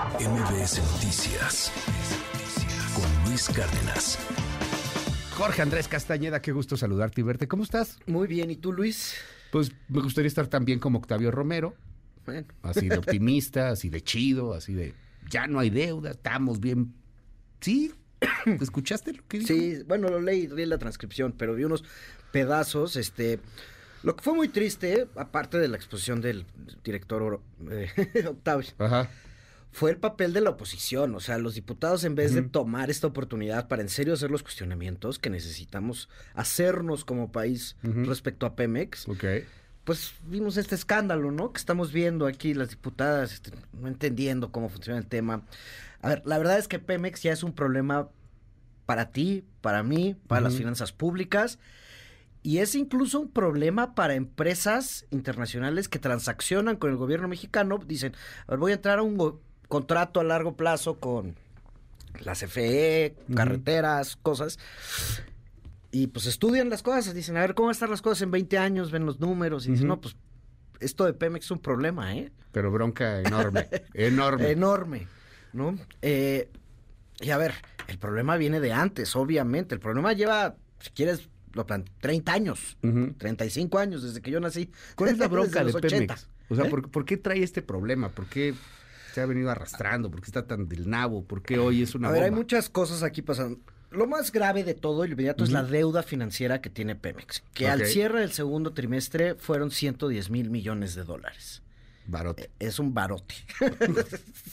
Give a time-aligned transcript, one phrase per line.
[0.00, 1.70] MBS Noticias
[2.94, 4.18] con Luis Cárdenas.
[5.36, 7.46] Jorge Andrés Castañeda, qué gusto saludarte y verte.
[7.46, 7.98] ¿Cómo estás?
[8.06, 9.16] Muy bien, ¿y tú, Luis?
[9.52, 11.74] Pues me gustaría estar tan bien como Octavio Romero,
[12.24, 14.94] Bueno, así de optimista, así de chido, así de
[15.28, 16.94] ya no hay deuda, estamos bien.
[17.60, 17.92] ¿Sí?
[18.58, 19.48] ¿Escuchaste lo que dijo?
[19.48, 21.84] sí, bueno, lo leí, leí la transcripción, pero vi unos
[22.32, 23.38] pedazos, este...
[24.02, 26.46] Lo que fue muy triste, aparte de la exposición del
[26.82, 27.90] director eh,
[28.26, 29.10] Octavio, Ajá.
[29.72, 31.14] Fue el papel de la oposición.
[31.14, 34.42] O sea, los diputados, en vez de tomar esta oportunidad para en serio hacer los
[34.42, 39.06] cuestionamientos que necesitamos hacernos como país respecto a Pemex,
[39.84, 41.52] pues vimos este escándalo, ¿no?
[41.52, 45.42] Que estamos viendo aquí las diputadas este, no entendiendo cómo funciona el tema.
[46.02, 48.08] A ver, la verdad es que Pemex ya es un problema
[48.86, 51.58] para ti, para mí, para las finanzas públicas.
[52.42, 57.78] Y es incluso un problema para empresas internacionales que transaccionan con el gobierno mexicano.
[57.86, 58.14] Dicen,
[58.46, 59.16] a ver, voy a entrar a un
[59.70, 61.36] contrato a largo plazo con
[62.22, 64.58] la CFE, carreteras, cosas.
[65.92, 68.32] Y pues estudian las cosas, dicen, a ver, ¿cómo van a estar las cosas en
[68.32, 68.90] 20 años?
[68.90, 70.16] Ven los números y dicen, no, pues
[70.80, 72.32] esto de Pemex es un problema, ¿eh?
[72.52, 74.50] Pero bronca enorme, enorme.
[74.50, 75.06] Enorme,
[75.52, 75.78] ¿no?
[76.02, 76.50] Eh,
[77.20, 77.54] y a ver,
[77.86, 79.74] el problema viene de antes, obviamente.
[79.74, 83.14] El problema lleva, si quieres, lo plan 30 años, Ujú.
[83.18, 84.70] 35 años desde que yo nací.
[84.96, 85.96] ¿Cuál es la bronca de los 80.
[85.96, 86.28] Pemex?
[86.48, 86.70] O sea, ¿Eh?
[86.70, 88.08] ¿por, por qué trae este problema?
[88.08, 88.54] ¿Por qué
[89.14, 90.10] se ha venido arrastrando?
[90.10, 91.24] ¿Por qué está tan del nabo?
[91.24, 93.58] ¿Por qué hoy es una A ver, hay muchas cosas aquí pasando.
[93.90, 97.68] Lo más grave de todo y inmediato es la deuda financiera que tiene Pemex, que
[97.68, 101.62] al cierre del segundo trimestre fueron 110 mil millones de dólares.
[102.06, 102.50] Barote.
[102.60, 103.34] Es un barote.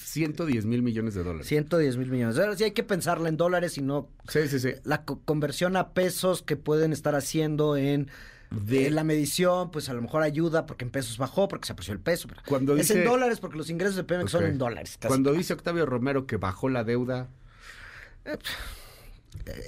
[0.04, 1.48] 110 mil millones de dólares.
[1.48, 2.38] 110 mil millones.
[2.38, 4.74] Ahora sí hay que pensarla en dólares y no Sí, sí, sí.
[4.84, 8.10] la co- conversión a pesos que pueden estar haciendo en,
[8.50, 11.74] De- en la medición, pues a lo mejor ayuda porque en pesos bajó, porque se
[11.74, 12.28] apreció el peso.
[12.30, 14.98] pero Cuando es dice- en dólares porque los ingresos de Pemex son en dólares.
[15.06, 17.28] Cuando dice Octavio Romero que bajó la deuda,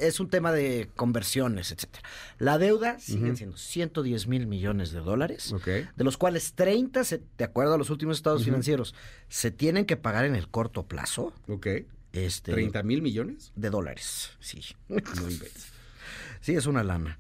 [0.02, 2.04] Es un tema de conversiones, etcétera.
[2.38, 7.44] La deuda siguen siendo 110 mil millones de dólares, de los cuales 30, se- de
[7.46, 8.94] acuerdo a los últimos estados financieros,
[9.30, 11.34] se tienen que pagar en el corto plazo.
[11.48, 11.68] ¿ok?
[12.12, 13.52] Este, ¿30 mil millones?
[13.56, 14.62] de dólares, sí.
[16.42, 17.20] Sí, es una lana.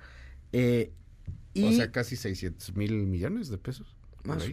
[0.51, 0.91] Eh,
[1.53, 3.95] y O sea, casi 600 mil millones de pesos.
[4.23, 4.43] más,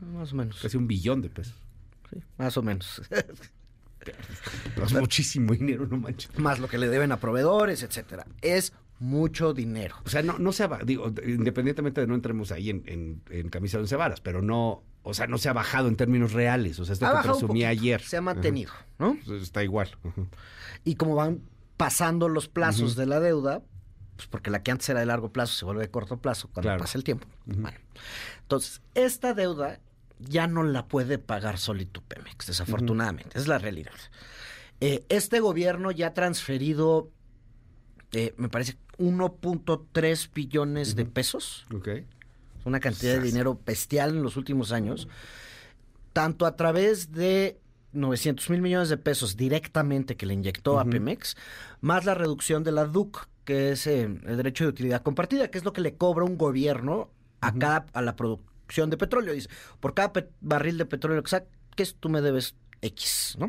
[0.00, 0.60] más o menos.
[0.60, 1.54] Casi un billón de pesos.
[2.10, 3.02] Sí, más o menos.
[4.84, 6.38] Es muchísimo dinero, no manches.
[6.38, 8.26] más lo que le deben a proveedores, etcétera.
[8.42, 9.96] Es mucho dinero.
[10.04, 13.48] O sea, no, no se ha, digo, independientemente de no entremos ahí en, en, en
[13.48, 16.78] camisa de once varas, pero no, o sea, no se ha bajado en términos reales.
[16.78, 18.00] O sea, esto Ha que presumí ayer.
[18.02, 19.12] Se ha mantenido, ¿no?
[19.12, 19.18] Ajá.
[19.26, 19.90] Pues Está igual.
[20.04, 20.22] Ajá.
[20.84, 21.40] Y como van
[21.76, 23.62] pasando los plazos de la deuda,
[24.16, 26.68] pues porque la que antes era de largo plazo se vuelve de corto plazo cuando
[26.68, 26.80] Claro.
[26.80, 27.26] pasa el tiempo.
[27.46, 27.78] Bueno,
[28.42, 29.80] entonces, esta deuda
[30.18, 33.92] ya no la puede pagar solito Pemex, desafortunadamente, es la realidad.
[34.80, 37.10] Eh, este gobierno ya ha transferido,
[38.12, 41.88] eh, me parece, 1.3 billones de pesos Ok.
[42.64, 45.08] una cantidad de dinero bestial en los últimos años,
[46.12, 47.58] tanto a través de
[47.94, 51.36] 900 mil millones de pesos directamente que le inyectó a Pemex,
[51.80, 55.58] más la reducción de la DUC, que es eh, el derecho de utilidad compartida, que
[55.58, 57.10] es lo que le cobra un gobierno
[57.40, 59.34] a cada a la producción de petróleo.
[59.34, 59.48] Dice,
[59.80, 63.48] por cada barril de petróleo que saques, tú me debes X, ¿no?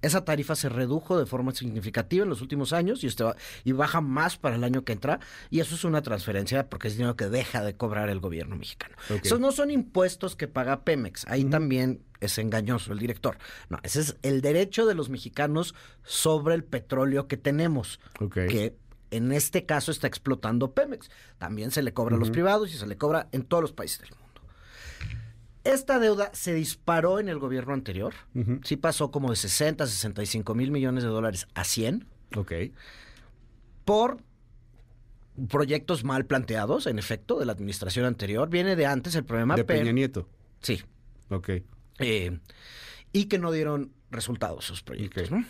[0.00, 3.70] Esa tarifa se redujo de forma significativa en los últimos años y, este va- y
[3.72, 5.20] baja más para el año que entra.
[5.50, 8.96] Y eso es una transferencia porque es dinero que deja de cobrar el gobierno mexicano.
[9.08, 9.20] Ok.
[9.24, 11.24] Esos no son impuestos que paga Pemex.
[11.28, 13.36] Ahí también es engañoso el director.
[13.68, 18.00] No, ese es el derecho de los mexicanos sobre el petróleo que tenemos.
[18.20, 18.34] Ok.
[18.48, 18.76] Que
[19.10, 21.10] en este caso está explotando Pemex.
[21.38, 24.00] También se le cobra a los privados y se le cobra en todos los países
[24.00, 24.22] del mundo.
[25.64, 28.14] Esta deuda se disparó en el gobierno anterior.
[28.64, 32.06] Sí pasó como de 60, 65 mil millones de dólares a 100
[32.36, 32.52] Ok.
[33.84, 34.18] por
[35.48, 38.48] proyectos mal planteados, en efecto, de la administración anterior.
[38.50, 39.64] Viene de antes el problema, De.
[39.64, 40.28] Peña Nieto.
[40.60, 40.82] Sí.
[41.30, 41.50] Ok.
[41.98, 42.38] Eh,
[43.12, 45.38] y que no dieron resultados esos proyectos, Ok.
[45.38, 45.44] ¿no?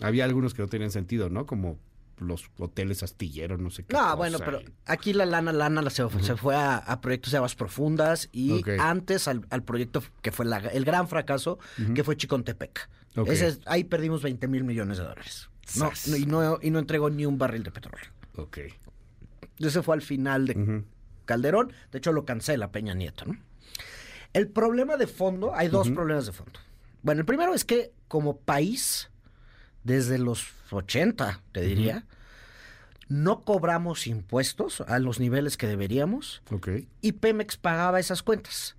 [0.00, 1.46] Había algunos que no tenían sentido, ¿no?
[1.46, 1.78] Como
[2.18, 3.92] los hoteles astilleros, no sé qué.
[3.94, 7.32] No, cosa, bueno, pero aquí la lana, lana la se, se fue a, a proyectos
[7.32, 11.58] de aguas profundas y antes al, al proyecto que fue la- el gran fracaso,
[11.94, 12.88] que fue Chicontepec.
[13.26, 15.48] Ese ahí perdimos 20 mil millones de dólares.
[15.76, 16.08] No, Sas.
[16.08, 18.06] no, y, no, y no entregó ni un barril de petróleo.
[18.36, 18.58] Ok.
[19.58, 20.82] Ese fue al final de
[21.24, 21.72] Calderón.
[21.90, 23.36] De hecho, lo cancela Peña Nieto, ¿no?
[24.34, 26.60] El problema de fondo, hay dos problemas de fondo.
[27.02, 29.10] Bueno, el primero es que como país,
[29.84, 32.04] desde los 80, te diría,
[33.08, 36.42] no cobramos impuestos a los niveles que deberíamos
[37.00, 38.76] y Pemex pagaba esas cuentas.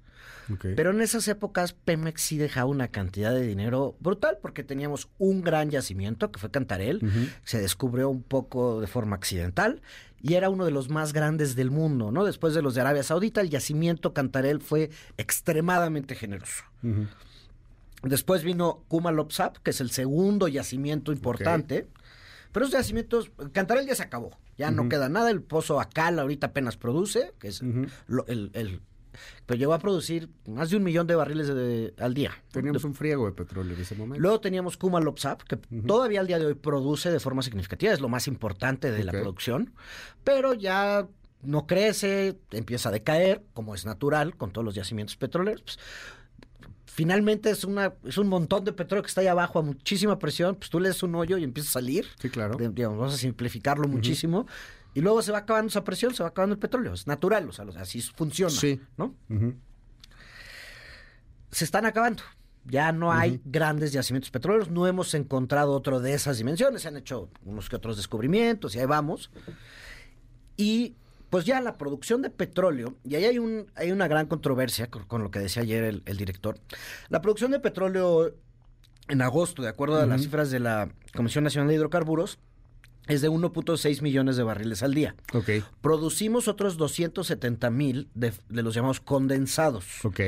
[0.76, 5.42] Pero en esas épocas Pemex sí dejaba una cantidad de dinero brutal porque teníamos un
[5.42, 7.00] gran yacimiento que fue Cantarel,
[7.44, 9.82] se descubrió un poco de forma accidental
[10.22, 12.26] y era uno de los más grandes del mundo, ¿no?
[12.26, 16.64] Después de los de Arabia Saudita, el yacimiento Cantarel fue extremadamente generoso.
[18.04, 21.88] Después vino Kumalopsap, que es el segundo yacimiento importante.
[22.52, 24.38] Pero esos yacimientos, Cantarel ya se acabó.
[24.58, 25.30] Ya no queda nada.
[25.32, 27.62] El pozo Acal ahorita apenas produce, que es
[28.54, 28.82] el-
[29.46, 32.32] Pero llegó a producir más de un millón de barriles de- al día.
[32.52, 34.22] Teníamos un friego de petróleo en ese momento.
[34.22, 35.58] Luego teníamos Kumalopsap, que
[35.88, 39.12] todavía al día de hoy produce de forma significativa, es lo más importante de la
[39.12, 39.74] producción,
[40.24, 41.08] pero ya
[41.44, 45.62] no crece, empieza a decaer, como es natural con todos los yacimientos petroleros.
[45.62, 45.80] Pues,
[46.86, 50.56] finalmente es una es un montón de petróleo que está ahí abajo a muchísima presión,
[50.56, 52.06] pues tú le das un hoyo y empieza a salir.
[52.20, 52.56] Sí, claro.
[52.58, 54.48] De- digamos, vamos a simplificarlo muchísimo.
[54.96, 56.94] Y luego se va acabando esa presión, se va acabando el petróleo.
[56.94, 58.50] Es natural, o sea, así funciona.
[58.50, 58.82] Sí.
[58.98, 59.14] ¿no?
[61.52, 62.24] Se están acabando.
[62.64, 66.98] Ya no hay grandes yacimientos petroleros, no hemos encontrado otro de esas dimensiones, se han
[66.98, 69.30] hecho unos que otros descubrimientos y ahí vamos.
[70.58, 70.96] Y
[71.30, 75.04] pues ya la producción de petróleo, y ahí hay, un, hay una gran controversia con,
[75.04, 76.58] con lo que decía ayer el, el director.
[77.10, 78.34] La producción de petróleo
[79.10, 82.40] en agosto, de acuerdo a las cifras de la Comisión Nacional de Hidrocarburos,
[83.08, 85.16] es de 1.6 millones de barriles al día.
[85.34, 85.50] Ok.
[85.82, 90.04] Producimos otros 270 mil de, de los llamados condensados.
[90.04, 90.20] Ok.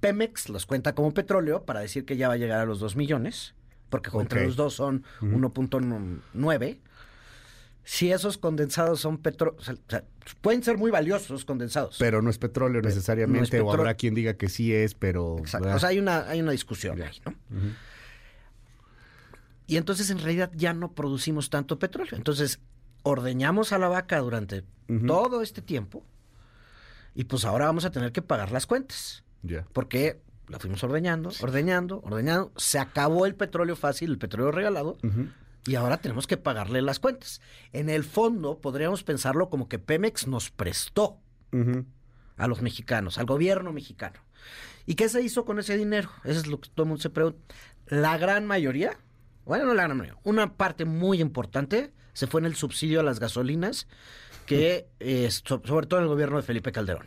[0.00, 2.96] Pemex los cuenta como petróleo para decir que ya va a llegar a los 2
[2.96, 3.54] millones,
[3.90, 4.46] porque entre Ok.
[4.46, 6.78] los dos son 1.9.
[7.84, 9.56] Si esos condensados son petróleo,
[10.40, 11.96] pueden ser muy valiosos los condensados.
[12.00, 15.36] Pero no es petróleo necesariamente, no es o habrá quien diga que sí es, pero...
[15.38, 15.68] Exacto.
[15.72, 17.34] O sea, hay una, hay una discusión ahí, ¿no?
[19.66, 22.16] Y entonces en realidad ya no producimos tanto petróleo.
[22.16, 22.60] Entonces
[23.02, 24.64] ordeñamos a la vaca durante
[25.06, 26.04] todo este tiempo
[27.14, 29.24] y pues ahora vamos a tener que pagar las cuentas.
[29.72, 32.52] Porque la fuimos ordeñando, ordeñando, ordeñando.
[32.56, 34.98] Se acabó el petróleo fácil, el petróleo regalado.
[35.66, 37.40] Y ahora tenemos que pagarle las cuentas.
[37.72, 41.18] En el fondo, podríamos pensarlo como que Pemex nos prestó
[42.36, 44.20] a los mexicanos, al gobierno mexicano.
[44.84, 46.10] ¿Y qué se hizo con ese dinero?
[46.22, 47.40] Eso es lo que todo el mundo se pregunta.
[47.86, 48.98] La gran mayoría,
[49.46, 53.02] bueno, no la gran mayoría, una parte muy importante se fue en el subsidio a
[53.02, 53.86] las gasolinas,
[54.46, 57.06] que eh, so- sobre todo en el gobierno de Felipe Calderón.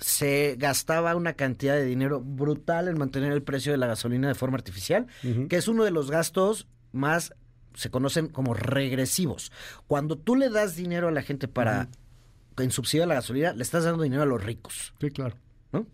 [0.00, 4.34] Se gastaba una cantidad de dinero brutal en mantener el precio de la gasolina de
[4.34, 5.06] forma artificial,
[5.48, 7.32] que es uno de los gastos más,
[7.74, 9.52] se conocen como regresivos.
[9.86, 11.88] Cuando tú le das dinero a la gente para,
[12.58, 14.92] en subsidio a la gasolina, le estás dando dinero a los ricos.
[15.00, 15.36] Sí, claro.
[15.72, 15.86] ¿no?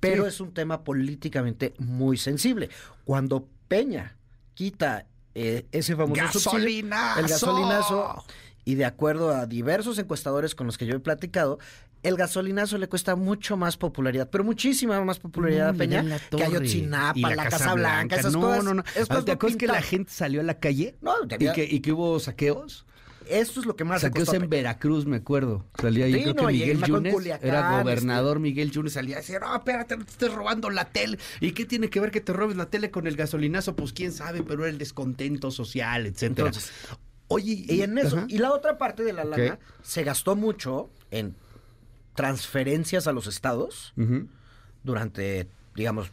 [0.00, 0.28] Pero Sí.
[0.28, 2.70] es un tema políticamente muy sensible.
[3.04, 4.16] Cuando Peña
[4.60, 7.20] quita eh, ese famoso ¡Gasolinazo!
[7.20, 8.24] el gasolinazo,
[8.66, 11.58] y de acuerdo a diversos encuestadores con los que yo he platicado,
[12.02, 16.02] el gasolinazo le cuesta mucho más popularidad, pero muchísima más popularidad No, a le Peña
[16.02, 16.44] la que.
[16.44, 18.64] Ayotzinapa, Y la, Casa Blanca, esas no, cosas.
[18.64, 20.94] No, no, cosas ¿Te no acuerdas que la gente salió a la calle?
[21.00, 22.84] No, ¿Y debía- que, y que hubo saqueos?
[23.30, 24.48] Esto es lo que más Saqueos en.
[24.48, 25.64] Veracruz, me acuerdo.
[25.80, 29.20] Salía ahí, Sí, creo no, que Miguel Yunes, Culiacán, era gobernador Miguel Yunes, salía a
[29.20, 31.18] decir, no, espérate, no te estés robando la tele.
[31.40, 33.76] ¿Y qué tiene que ver que te robes la tele con el gasolinazo?
[33.76, 36.48] Pues quién sabe, pero era el descontento social, etcétera.
[36.48, 36.72] Entonces,
[37.32, 38.16] Oye, Y en eso.
[38.16, 38.26] Ajá.
[38.28, 41.36] Y la otra parte de la lana se gastó mucho en
[42.16, 43.94] transferencias a los estados
[44.82, 46.10] durante, digamos,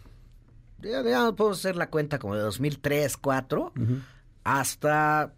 [0.80, 3.74] ya, ya podemos hacer la cuenta como de 2003, 2004
[4.44, 5.34] hasta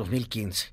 [0.00, 0.68] 2015.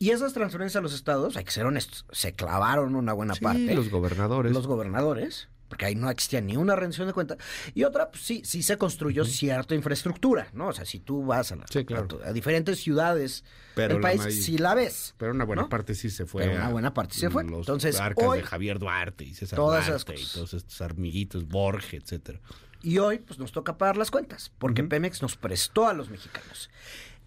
[0.00, 3.40] Y esas transferencias a los estados, hay que ser honestos, se clavaron una buena Sí,
[3.40, 3.74] parte.
[3.74, 4.52] los gobernadores.
[4.52, 7.36] Los gobernadores, porque ahí no existía ni una rendición de cuenta.
[7.74, 10.68] Y otra, pues sí, sí se construyó cierta infraestructura, ¿no?
[10.68, 12.04] O sea, si tú vas a, la- Sí, claro.
[12.04, 13.42] a tu- a diferentes ciudades
[13.74, 15.14] Pero del país, si la ves.
[15.18, 15.68] Pero una buena ¿no?
[15.68, 16.44] parte sí se fue.
[16.44, 17.42] Pero una buena parte sí se fue.
[17.42, 20.32] Los Entonces, arcas hoy- de Javier Duarte y César Todas Duarte esas y cosas.
[20.34, 22.40] todos estos amiguitos, Borges, etcétera.
[22.82, 26.70] Y hoy, pues nos toca pagar las cuentas, porque Pemex nos prestó a los mexicanos.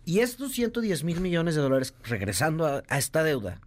[0.06, 3.60] Y estos 110 mil millones de dólares, regresando a, a esta deuda,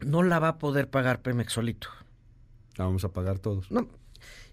[0.00, 1.88] no la va a poder pagar Pemex solito.
[2.76, 3.70] La vamos a pagar todos.
[3.70, 3.88] No.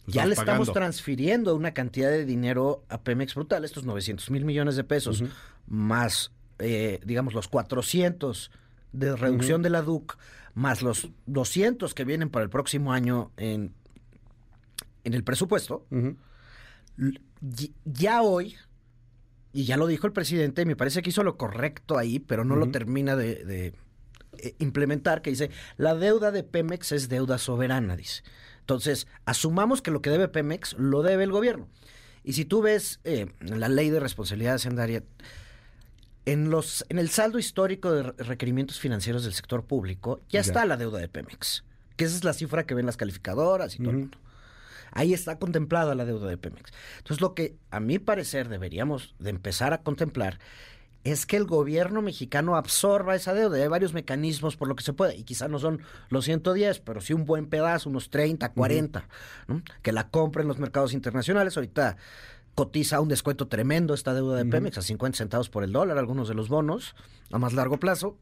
[0.08, 0.74] Ya le estamos pagando.
[0.74, 5.24] transfiriendo una cantidad de dinero a Pemex brutal, estos 900 mil millones de pesos,
[5.68, 8.52] más, eh, digamos, los 400
[8.94, 10.18] de reducción de la DUC,
[10.54, 13.74] más los 200 que vienen para el próximo año en,
[15.04, 15.86] en el presupuesto.
[17.84, 18.56] Ya hoy,
[19.58, 22.56] y ya lo dijo el presidente, me parece que hizo lo correcto ahí, pero no
[22.56, 23.74] lo termina de, de,
[24.38, 28.22] eh, implementar, que dice, la deuda de Pemex es deuda soberana, dice.
[28.60, 31.68] Entonces, asumamos que lo que debe Pemex lo debe el gobierno.
[32.24, 35.04] Y si tú ves eh, la ley de responsabilidad hacendaria,
[36.26, 40.42] en, los, en el saldo histórico de re- requerimientos financieros del sector público, ya Ya.
[40.42, 41.64] está la deuda de Pemex.
[41.96, 44.18] que esa es la cifra que ven las calificadoras y todo el mundo.
[44.98, 46.74] Ahí está contemplada la deuda de Pemex.
[46.98, 50.40] Entonces, lo que a mi parecer deberíamos de empezar a contemplar
[51.04, 53.58] es que el gobierno mexicano absorba esa deuda.
[53.58, 57.00] Hay varios mecanismos por lo que se puede, y quizás no son los 110, pero
[57.00, 59.08] sí un buen pedazo, unos 30, 40,
[59.48, 59.62] ¿no?
[59.84, 61.56] que la compren en los mercados internacionales.
[61.56, 61.98] Ahorita
[62.56, 66.28] cotiza un descuento tremendo esta deuda de Pemex a 50 centavos por el dólar, algunos
[66.28, 66.96] de los bonos
[67.32, 68.18] a más largo plazo.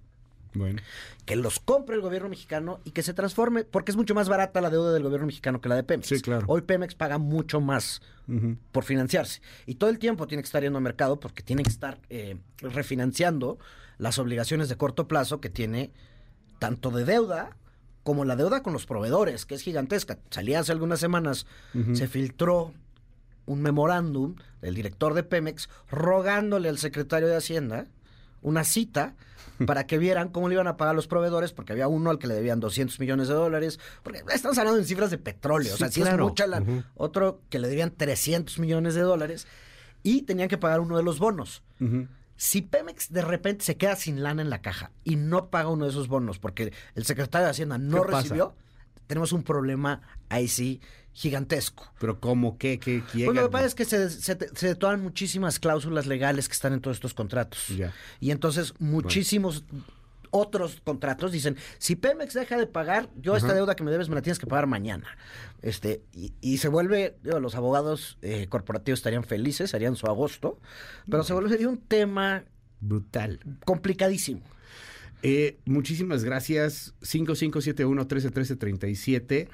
[0.55, 0.81] Bueno.
[1.25, 4.62] Que los compre el gobierno mexicano y que se transforme, porque es mucho más barata
[4.62, 6.07] la deuda del gobierno mexicano que la de Pemex.
[6.07, 6.45] Sí, claro.
[6.47, 8.01] Hoy Pemex paga mucho más
[8.71, 9.41] por financiarse.
[9.67, 12.38] Y todo el tiempo tiene que estar yendo al mercado porque tiene que estar eh,
[12.59, 13.59] refinanciando
[14.00, 15.91] las obligaciones de corto plazo que tiene
[16.57, 17.55] tanto de deuda
[18.03, 20.19] como la deuda con los proveedores, que es gigantesca.
[20.29, 21.47] Salía hace algunas semanas,
[21.93, 22.74] se filtró
[23.47, 27.88] un memorándum del director de Pemex rogándole al secretario de Hacienda
[28.45, 29.15] una cita
[29.65, 32.27] para que vieran cómo le iban a pagar los proveedores, porque había uno al que
[32.27, 35.89] le debían 200 millones de dólares, porque estamos hablando en cifras de petróleo, o sea,
[35.89, 36.63] si es mucha la,
[36.95, 39.47] otro que le debían 300 millones de dólares
[40.03, 41.63] y tenían que pagar uno de los bonos.
[42.37, 45.85] Si Pemex de repente se queda sin lana en la caja y no paga uno
[45.85, 48.55] de esos bonos porque el secretario de Hacienda no recibió,
[49.07, 50.81] tenemos un problema ahí sí
[51.15, 51.91] gigantesco.
[52.00, 52.57] Pero ¿cómo?
[52.57, 52.77] ¿Qué?
[52.77, 53.01] ¿Qué?
[53.12, 56.74] Pues lo que pasa es que se, se, se detonan muchísimas cláusulas legales que están
[56.74, 57.69] en todos estos contratos.
[57.69, 57.93] Ya.
[58.19, 59.63] Y entonces muchísimos
[60.29, 64.15] otros contratos dicen, si Pemex deja de pagar, yo esta deuda que me debes me
[64.15, 65.07] la tienes que pagar mañana.
[65.62, 70.60] Este, y, y se vuelve, digo, los abogados eh, corporativos estarían felices, harían su agosto,
[71.10, 72.43] pero se volvería un tema
[72.81, 73.39] Brutal.
[73.63, 74.41] complicadísimo.
[75.24, 76.93] Eh, muchísimas gracias.
[77.01, 79.48] 5571-131337.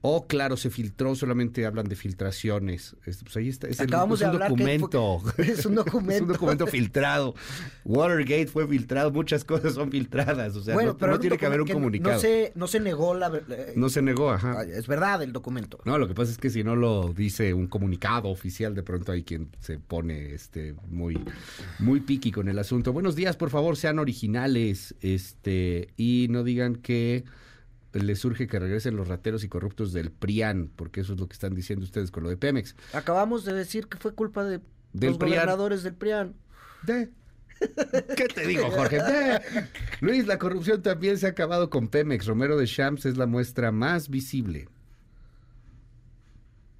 [0.00, 2.94] O claro, se filtró, solamente hablan de filtraciones.
[3.04, 3.66] Este, pues ahí está.
[3.66, 5.22] Es, el- Acabamos es de un que documento.
[5.38, 6.14] es un documento.
[6.14, 7.34] es un documento filtrado.
[7.84, 10.54] Watergate fue filtrado, muchas cosas son filtradas.
[10.54, 12.14] O sea, no, tiene que haber un comunicado.
[12.14, 13.32] No se, no se negó la...
[13.48, 14.62] eh, No se negó, ajá.
[14.62, 15.80] Es verdad el documento.
[15.84, 19.10] No, lo que pasa es que si no lo dice un comunicado oficial, de pronto
[19.12, 21.18] hay quien se pone este muy
[21.80, 22.92] muy piqui con el asunto.
[22.92, 27.24] Buenos días, por favor, sean originales, este, y no digan que
[27.92, 31.32] les surge que regresen los rateros y corruptos del PRIAN, porque eso es lo que
[31.34, 32.76] están diciendo ustedes con lo de Pemex.
[32.92, 34.60] Acabamos de decir que fue culpa de
[34.92, 35.36] Del los PRIAN.
[35.40, 36.34] gobernadores del PRIAN.
[36.82, 37.10] De.
[38.16, 38.98] ¿Qué te digo, Jorge?
[39.02, 39.40] De.
[40.00, 42.26] Luis, la corrupción también se ha acabado con Pemex.
[42.26, 44.68] Romero de Champs es la muestra más visible.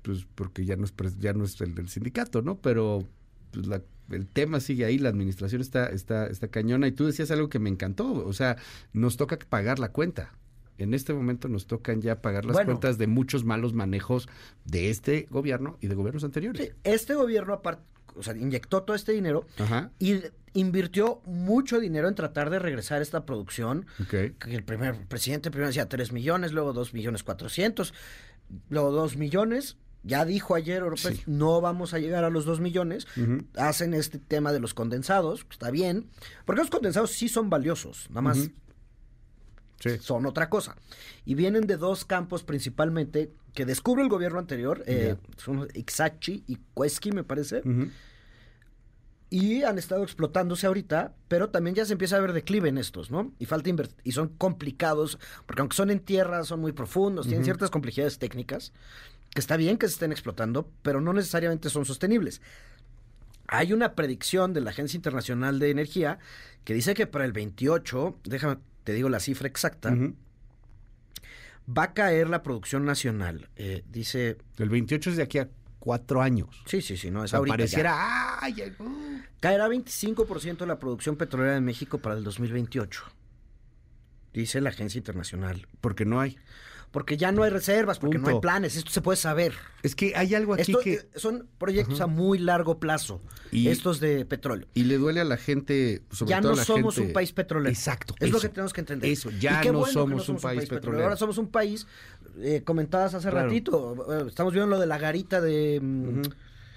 [0.02, 2.58] Pues porque ya no es, ya no es el del sindicato, ¿no?
[2.58, 3.04] Pero
[3.52, 6.86] pues, la- el tema sigue ahí, la administración está, está, está cañona.
[6.86, 8.12] Y tú decías algo que me encantó.
[8.26, 8.56] O sea,
[8.94, 10.32] nos toca pagar la cuenta.
[10.78, 12.66] En este momento nos tocan ya pagar las Bueno.
[12.72, 14.28] cuentas de muchos malos manejos
[14.64, 16.72] de este gobierno y de gobiernos anteriores.
[16.84, 17.82] Este gobierno aparte,
[18.16, 19.90] o sea, inyectó todo este dinero Ajá.
[19.98, 20.20] y
[20.54, 23.86] invirtió mucho dinero en tratar de regresar esta producción.
[24.08, 27.92] Que el primer presidente primero decía 3 millones, luego 2 millones 400,
[28.70, 29.76] luego 2 millones.
[30.04, 31.22] Ya dijo ayer Sí.
[31.26, 33.06] no vamos a llegar a los 2 millones.
[33.56, 36.06] Hacen este tema de los condensados, está bien,
[36.46, 38.48] porque los condensados sí son valiosos, nada más.
[39.80, 39.98] Sí.
[40.00, 40.76] son otra cosa.
[41.24, 46.58] Y vienen de dos campos principalmente que descubre el gobierno anterior, eh, son Ixachi y
[46.74, 47.62] Cuesqui, me parece,
[49.30, 53.10] y han estado explotándose ahorita, pero también ya se empieza a ver declive en estos,
[53.10, 53.32] ¿no?
[53.38, 53.70] Y falta
[54.04, 58.72] y son complicados, porque aunque son en tierra, son muy profundos, tienen ciertas complejidades técnicas,
[59.30, 62.40] que está bien que se estén explotando, pero no necesariamente son sostenibles.
[63.48, 66.18] Hay una predicción de la Agencia Internacional de Energía
[66.64, 68.58] que dice que para el 28, déjame,
[68.88, 69.94] te digo la cifra exacta,
[71.68, 73.50] va a caer la producción nacional.
[73.56, 76.48] Eh, dice, El 28 es de aquí a cuatro años.
[76.64, 77.52] sí, sí, sí, no O es sea, ahorita.
[77.52, 78.54] pareciera, ¡ay!
[78.62, 79.20] ay, uh!
[79.40, 83.02] Caerá 25% de la producción petrolera de México para el 2028.
[84.32, 85.66] Dice la Agencia Internacional.
[85.82, 86.38] Porque no hay.
[86.90, 88.76] Porque ya no hay reservas, porque no hay planes.
[88.76, 89.52] Esto se puede saber.
[89.82, 91.06] Es que hay algo aquí Esto que...
[91.16, 93.20] son proyectos a muy largo plazo.
[93.52, 94.66] Y- estos de petróleo.
[94.74, 97.12] Y le duele a la gente, sobre ya todo no a la somos gente- un
[97.12, 97.70] país petrolero.
[97.70, 98.14] Exacto.
[98.20, 99.10] Es lo que tenemos que entender.
[99.10, 101.04] Eso, ya no bueno que somos un país petrolero.
[101.04, 101.86] Ahora somos un país,
[102.40, 103.48] eh, comentabas hace Claro.
[103.48, 106.22] ratito, estamos viendo lo de la garita de mm, Ujú.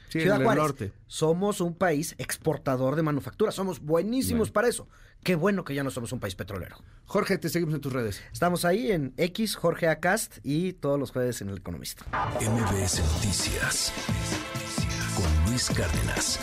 [0.09, 0.61] Sí, Ciudad Juárez.
[0.61, 0.91] norte.
[1.07, 3.53] Somos un país exportador de manufactura.
[3.53, 4.53] Somos buenísimos Bueno.
[4.53, 4.89] para eso.
[5.23, 6.77] Qué bueno que ya no somos un país petrolero.
[7.05, 8.23] Jorge, te seguimos en tus redes.
[8.33, 12.05] Estamos ahí en X, Jorge Acast y todos los jueves en El Economista.
[12.39, 13.93] MBS Noticias
[15.15, 16.39] con Luis Cárdenas.